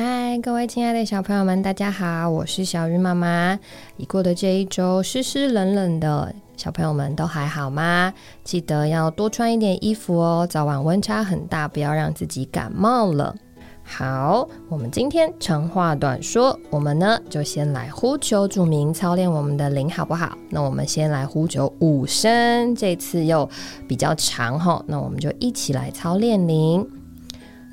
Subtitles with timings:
[0.00, 3.58] 嗨，各位亲爱的小朋友们，大家好，我是小鱼妈妈。
[3.96, 8.14] 已过的这一周湿湿冷冷的，小朋友们都还好吗？
[8.44, 13.34] 记得要多穿一点衣服哦，早晚温差很大，不要让自己感冒了。
[13.82, 20.38] 好，我们今天长话短说，我们呢就先来呼求主名，操练我们的灵，好不好？
[20.48, 23.50] 那我们先来呼求五声，这次又
[23.88, 26.88] 比较长哈，那我们就一起来操练灵。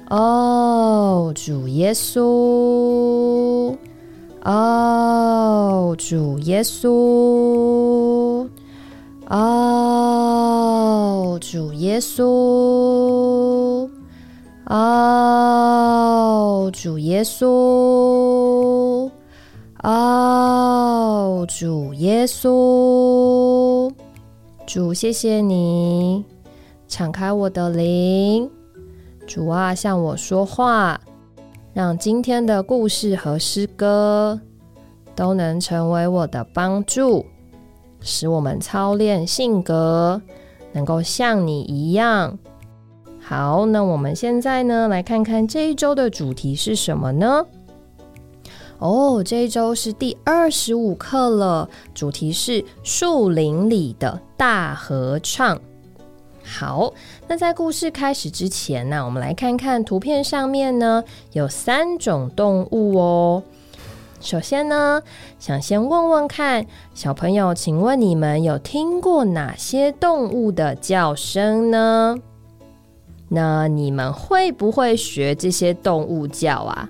[0.09, 3.75] 哦，主耶稣，
[4.43, 8.47] 哦，主耶稣，
[9.27, 9.39] 哦，
[11.41, 13.89] 主耶稣。
[14.67, 16.01] 哦，
[16.73, 17.45] 主耶稣，
[19.83, 23.93] 哦，主耶稣，
[24.65, 26.25] 主，谢谢你
[26.87, 28.49] 敞开我的灵，
[29.27, 30.99] 主啊，向我说话，
[31.73, 34.39] 让今天的故事和诗歌
[35.15, 37.25] 都能成为我的帮助，
[37.99, 40.21] 使我们操练性格，
[40.71, 42.37] 能够像你一样。
[43.19, 47.45] 好，那我们现在呢，来看看这一周的主题是什么呢？
[48.77, 55.59] 哦，这一周是第二十五课了，主题是树林里的大合唱。
[56.45, 56.93] 好，
[57.27, 63.43] 那在故事开始之前呢，我们来看看图片上面呢有三种动物哦。
[64.21, 65.01] 首先呢，
[65.39, 72.15] 想先问问看小朋友，请问你们有听过哪些动物的叫声呢？
[73.29, 76.87] 那你们会不会学这些动物叫啊？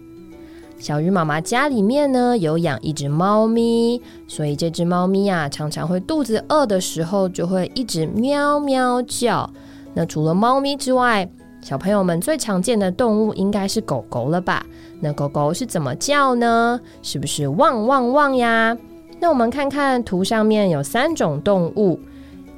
[0.86, 9.50] 小鱼妈妈家里面呢有养一只猫咪，所以这只猫咪啊常常会肚子饿的时候就会一直喵喵叫。
[9.96, 11.28] 那除了猫咪之外，
[11.60, 14.64] 小朋友们最常见的动物应该是狗狗了吧？
[15.00, 16.80] 那狗狗是怎么叫呢？
[17.02, 18.78] 是不是汪汪汪呀？
[19.20, 22.00] 那我们看看图上面有三种动物，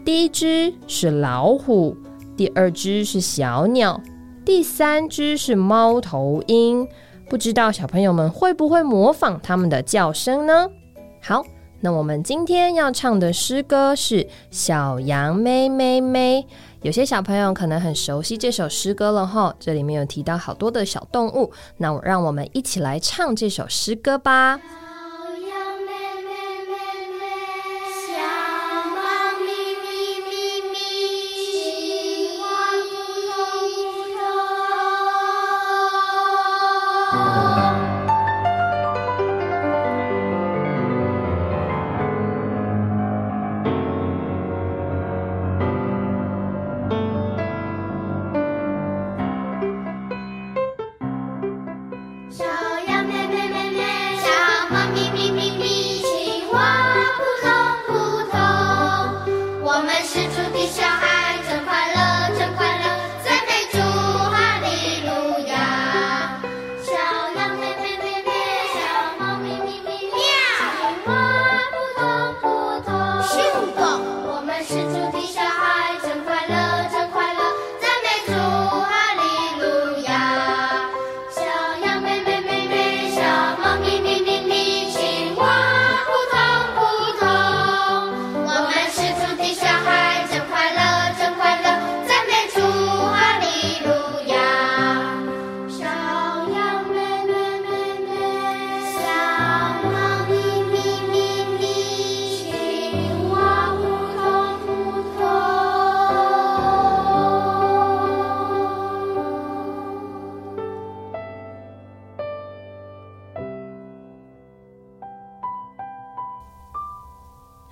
[0.04, 1.96] 第一只是老虎。
[2.36, 4.02] 第二只是小鸟，
[4.44, 6.86] 第三只是猫头鹰。
[7.30, 10.70] 不知道小朋友们会不会模仿它们的叫声呢？
[11.22, 11.44] 好，
[11.82, 16.42] 那我们今天要唱的诗歌是《小羊咩咩咩》。
[16.84, 21.52] 有些小朋友可能很熟悉这首诗歌了哈，这里面有提到好多的小动物。
[21.76, 24.60] 那我让我们一起来唱这首诗歌吧。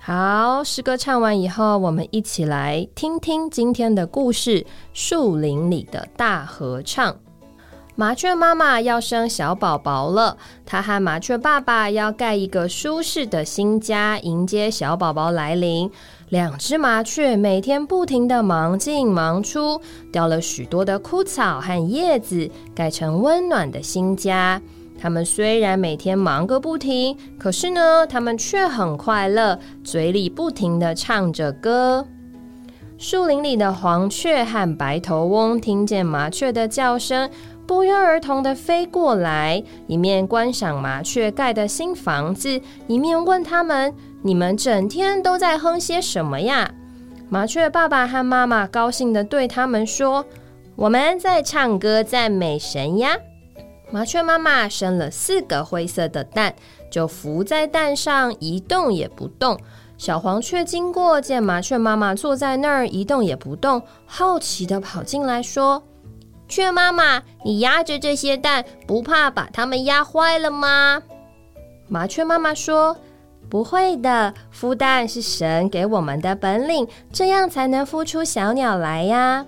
[0.06, 7.16] 好，诗歌唱完以后，我们一起来听听今天的故事——树林里的大合唱。
[7.96, 15.90] 麻雀妈妈要生小宝宝了，她和麻雀爸爸要盖一个舒适的新家，迎接小宝宝来临。
[16.28, 19.80] 两只麻雀每天不停的忙进忙出，
[20.12, 24.62] 掉了许多的枯草和叶子，盖成温暖的新家。
[24.98, 32.06] 他们虽然每天忙个不停，可是呢，他们却很快乐，嘴里不停的唱着歌。
[32.98, 37.28] 树林里的黄雀和白头翁听见麻雀的叫声，
[37.66, 43.92] 不约而同的飞过来，一面观赏麻雀盖的新房子，一面问他们
[44.24, 46.70] ：“你们整天都在哼些什么呀？”
[47.28, 50.24] 麻雀爸爸和妈妈高兴的对他们说
[50.74, 53.14] ：“我们在唱歌赞美神呀。”
[53.90, 56.54] 麻雀妈妈生了四个灰色的蛋，
[56.90, 59.58] 就伏在蛋上一动也不动。
[59.96, 65.82] 小黄雀经过，见麻雀妈妈坐在那儿一动也不动，好奇的跑进来说
[66.48, 71.02] ：“雀妈妈，你压着这些蛋，不怕把它们压坏了吗？”
[71.88, 72.98] 麻雀妈妈说
[73.48, 79.46] ：“不会的，孵蛋是神给我们的本领，这样才能孵出小鸟来呀。”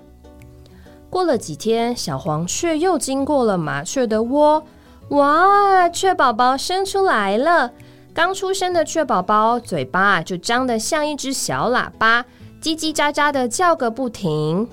[1.11, 4.63] 过了几天，小黄雀又经过了麻雀的窝，
[5.11, 7.73] 哇，雀宝宝生出来了！
[8.13, 12.25] 刚出生的雀宝宝嘴巴就张得像一只小喇叭，
[12.61, 14.69] 叽叽喳喳的叫个不停。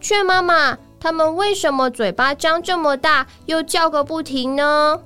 [0.00, 5.00] 雀妈妈，它们为什么嘴巴张这么大，又叫个不停呢？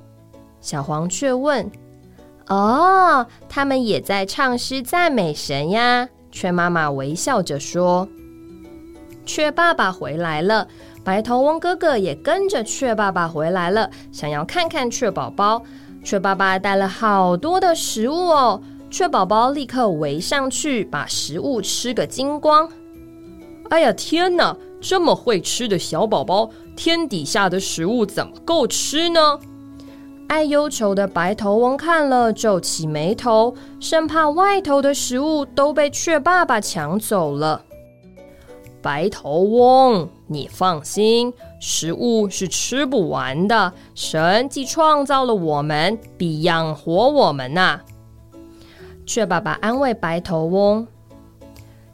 [0.61, 1.69] 小黄雀问。
[2.47, 6.07] 哦，它们也在唱诗赞美神呀。
[6.31, 8.07] 雀妈妈微笑着说。
[9.25, 10.67] 雀爸爸回来了，
[11.03, 15.61] 白头翁哥哥也跟着雀爸爸回来了，想要看看雀宝宝。
[16.03, 18.61] 雀爸爸带了好多的食物哦，
[18.91, 22.69] 雀宝宝立刻围上去，把食物吃个精光。
[23.69, 24.55] 哎呀，天哪！
[24.79, 29.39] 这么会吃的小宝宝，天底下的食物怎么够吃呢？
[30.27, 37.63] 爱忧愁的白头翁看了，皱起眉头，生怕外头的食物都被雀爸爸抢走了。
[38.85, 43.73] 白头翁，你放心，食物是吃不完的。
[43.95, 47.81] 神既创造了我们，必养活我们呐。
[49.03, 50.87] 雀爸爸安慰白头翁：“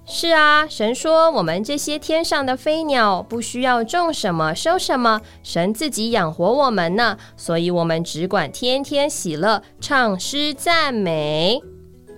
[0.05, 7.17] 是啊，神说我们这些天上的飞鸟不需要种什么收什么，神自己养活我们呢。
[7.37, 11.61] 所以，我们只管天天喜乐，唱诗赞美。”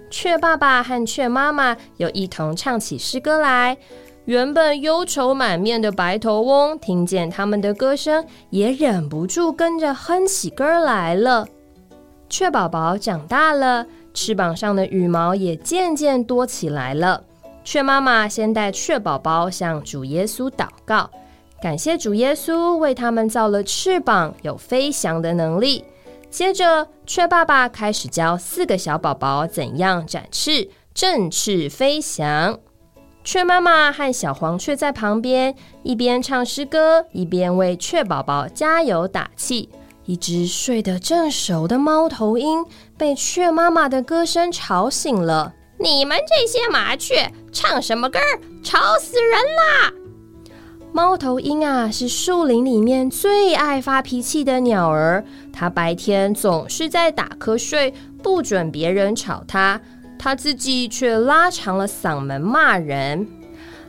[0.09, 3.77] 雀爸爸和雀妈妈又一同唱起诗歌来。
[4.25, 11.45] 原本忧愁满面的白头翁，听见他们的歌声，也忍不住跟着哼起歌来了。
[12.29, 17.21] 雀宝宝长大了，翅膀上的羽毛也渐渐多起来了。
[17.65, 21.09] 雀妈妈先带雀宝宝向主耶稣祷告，
[21.61, 25.83] 感谢主耶稣为他们造了翅膀，有飞翔的能力。
[26.29, 32.57] 接着，雀爸爸开始教四个小宝宝怎样展翅，振翅飞翔。
[33.23, 39.69] 雀妈妈和小黄雀在旁边一边唱诗歌，一边为雀宝宝加油打气。
[40.05, 42.65] 一只睡得正熟的猫头鹰
[42.97, 45.53] 被雀妈妈的歌声吵醒了。
[45.79, 48.39] 你们这些麻雀唱什么歌儿？
[48.61, 49.93] 吵死人啦！
[50.91, 55.23] 猫头鹰啊，是树林里面最爱发脾气的鸟儿。
[55.53, 59.79] 它白天总是在打瞌睡，不准别人吵它。
[60.23, 63.27] 他自己却拉长了嗓门骂人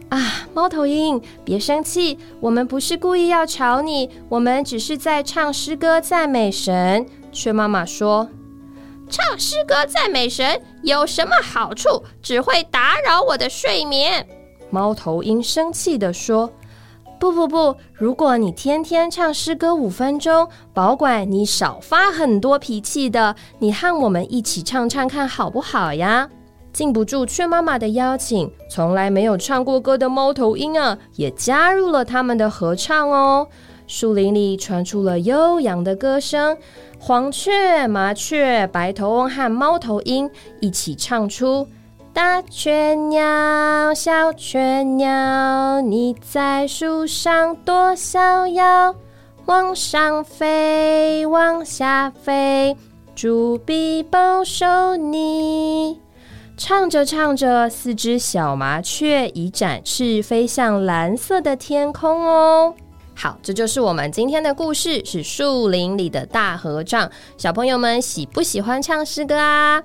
[0.09, 0.49] 啊！
[0.53, 7.07] 猫头鹰，别生气，我们不是故意要吵你，我们只是在唱诗歌赞美神。
[7.31, 8.29] 雀妈妈说
[9.09, 12.03] ：“唱诗歌赞美神有什么好处？
[12.21, 14.27] 只会打扰我的睡眠。”
[14.71, 16.53] 猫头鹰生气地说。
[17.19, 17.77] 不不不！
[17.93, 23.35] 如果你天天唱诗歌五分钟，保管你少发很多脾气的。
[23.59, 26.29] 你和我们一起唱唱看好不好呀？
[26.73, 33.47] 禁不住雀妈妈的邀请，从来没有唱过歌的猫头鹰啊，也加入了他们的合唱哦。
[33.87, 36.57] 树林里传出了悠扬的歌声，
[36.99, 40.29] 黄雀、麻雀、白头翁和猫头鹰
[40.61, 41.69] 一起唱出。
[42.15, 48.95] 大雀鸟，小雀鸟，你在树上多逍遥，
[49.47, 52.77] 往上飞，往下飞，
[53.17, 56.01] 主必保守你。
[56.57, 62.73] 唱着唱着，四只小麻雀已展翅飞向蓝色的天空哦。
[63.17, 67.11] 好，这就是我们今天的故事，是树林里的大合唱。
[67.37, 69.83] 小朋友们喜不喜欢唱诗歌啊？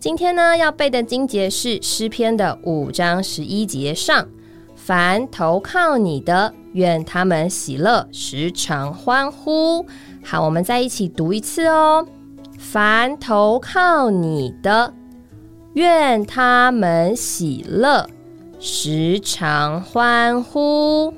[0.00, 4.26] 今天呢，要背的经节是诗篇的五章十一节上，
[4.74, 9.84] 凡投靠你的，愿他们喜乐，时常欢呼。
[10.24, 12.06] 好，我们再一起读一次哦。
[12.58, 14.94] 凡投靠你的，
[15.74, 18.08] 愿他们喜乐，
[18.58, 21.12] 时常欢呼。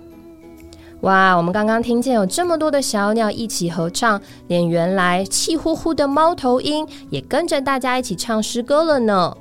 [1.02, 9.36] 哇，我们刚刚听见有这么多的小鸟一起合唱，连原来气呼呼的猫头鹰也跟着大家一起唱诗歌了呢。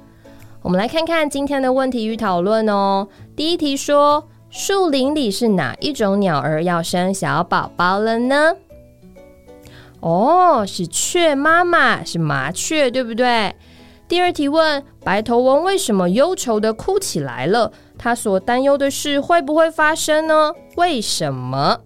[0.64, 3.08] 我们来看看今天的问题与讨论哦。
[3.36, 8.56] 第一题说，树林里是哪一种鸟儿要生小宝宝了呢？
[10.00, 13.54] 哦，是雀妈妈，是麻雀，对不对？
[14.08, 17.72] 第二题问，白头翁为什么忧愁的哭起来了？
[18.04, 20.52] 他所担忧的事会不会发生呢？
[20.76, 21.80] 为什么？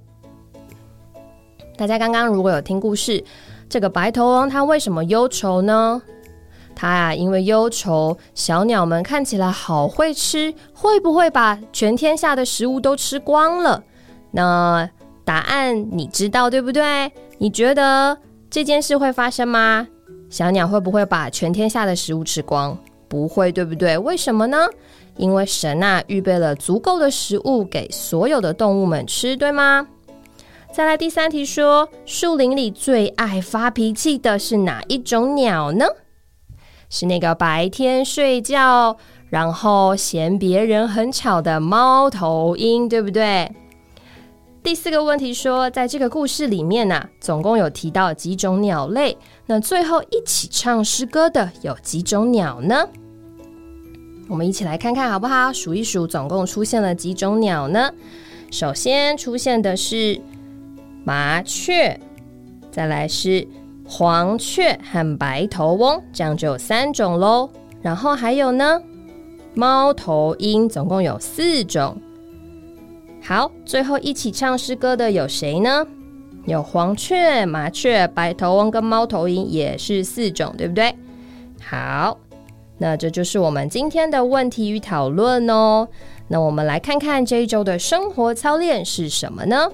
[1.75, 3.21] 大家刚刚如果有听故事，
[3.67, 6.01] 这个白头翁他为什么忧愁呢？
[6.73, 13.83] 他啊，因为忧愁，小鸟们看起来好会吃，会不会把全天下的食物都吃光了？
[14.31, 14.89] 那
[15.25, 17.11] 答案你知道对不对？
[17.39, 18.17] 你觉得
[18.49, 19.85] 这件事会发生吗？
[20.29, 22.77] 小鸟会不会把全天下的食物吃光？
[23.09, 23.97] 不会，对不对？
[23.97, 24.65] 为什么呢？
[25.17, 29.87] 因为神啊，预备了足够的食物给所有的动物们吃，对吗？
[30.73, 35.85] 再来第三题，说树林里最爱发脾气的是哪一种鸟呢？
[36.89, 38.97] 是那个白天睡觉，
[39.29, 43.49] 然后嫌别人很吵的猫头鹰，对不对？
[44.61, 49.17] 第四个问题说，在这个故事里面呢，总共有提到几种鸟类？
[49.45, 52.87] 那最后一起唱诗歌的有几种鸟呢？
[54.27, 55.53] 我们一起来看看好不好？
[55.53, 57.91] 数一数，总共出现了几种鸟呢？
[58.51, 60.19] 首先出现的是
[61.03, 61.99] 麻雀，
[62.71, 63.47] 再来是。
[63.87, 67.47] 黄雀和白头翁，这样就有三种喽。
[67.83, 68.81] 然后还有呢，
[69.53, 71.95] 猫头鹰，总共有四种。
[73.21, 75.85] 好，最后一起唱诗歌的有谁呢？
[76.45, 80.95] 有黄雀、麻雀、白头翁跟猫头鹰，也是四种，对不对？
[81.61, 82.17] 好，
[82.77, 85.87] 那这就是我们今天的问题与讨论哦。
[86.27, 89.69] 那我们来看看这一周的生活操练是什么呢？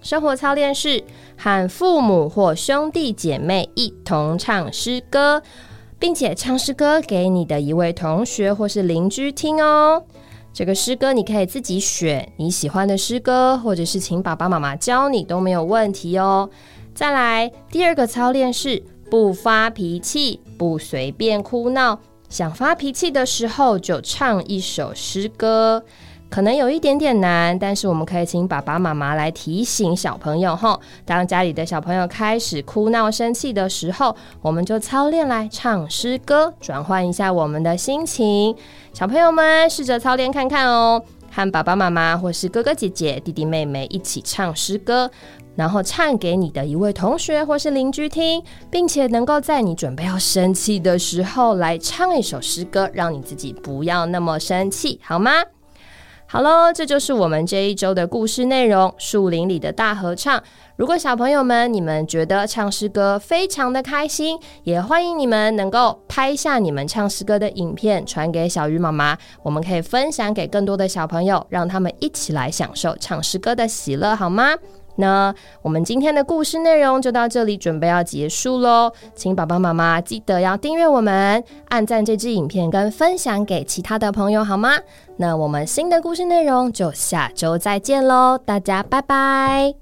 [0.00, 1.02] 生活操练是
[1.36, 5.40] 和父母或兄弟姐妹一同唱诗歌，
[5.98, 10.02] 并且唱诗歌给你的一位同学或是邻居听哦。
[10.52, 16.50] 这个诗歌你可以自己选你喜欢的诗歌，或者是请爸爸妈妈教你都没有问题哦。
[16.92, 21.98] 再来，第二个操练是不发脾气，不随便哭闹，
[22.30, 25.84] 想发脾气的时候就唱一首诗歌。
[26.30, 30.80] 可能有一点点难，但是我们可以请爸爸妈妈来提醒小朋友哈。
[31.04, 38.56] 当家里的小朋友开始哭闹、生气的时候，我们就操练来唱诗歌，转换一下我们的心情。
[38.94, 41.02] 小朋友们试着操练看看哦，
[41.34, 45.10] 和爸爸妈妈或是哥哥姐姐、弟弟妹妹一起唱诗歌，
[45.56, 55.32] 然后唱给你的一位同学或是邻居听，并且能够在你准备要生气的时候来唱一首诗歌，让你自己不要那么生气，好吗？
[56.32, 60.42] 好喽，这就是我们这一周的故事内容——树林里的大合唱。
[60.76, 74.54] 如果小朋友们你们觉得唱诗歌非常的开心，也欢迎你们能够拍下你们唱诗歌的影片，传给小鱼妈妈，我们可以分享给更多的小朋友，让他们一起来享受唱诗歌的喜乐，好吗？
[74.96, 78.92] 那我们今天的故事内容就到这里，准备要结束喽。
[79.14, 84.70] 请爸爸妈妈记得要订阅我们，按赞这支影片，跟分享给其他的朋友，好吗？
[85.16, 89.81] 那我们新的故事内容就下周再见喽，大家拜拜。